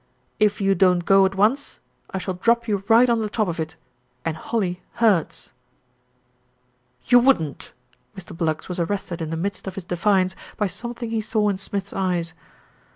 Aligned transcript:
"If 0.39 0.59
you 0.59 0.73
don't 0.73 1.05
go 1.05 1.27
at 1.27 1.35
once 1.35 1.79
I 2.09 2.17
shall 2.17 2.33
drop 2.33 2.67
you 2.67 2.83
right 2.87 3.07
on 3.07 3.21
the 3.21 3.29
top 3.29 3.47
of 3.47 3.59
it, 3.59 3.75
and 4.25 4.35
holly 4.35 4.81
hurts." 4.93 5.51
"You 7.05 7.19
wouldn't" 7.19 7.71
Mr. 8.17 8.35
Bluggs 8.35 8.67
was 8.67 8.79
arrested 8.79 9.21
in 9.21 9.29
the 9.29 9.37
midst 9.37 9.67
of 9.67 9.75
his 9.75 9.83
defiance 9.83 10.35
by 10.57 10.65
something 10.65 11.11
he 11.11 11.21
saw 11.21 11.49
in 11.49 11.59
Smith's 11.59 11.93
eyes. 11.93 12.33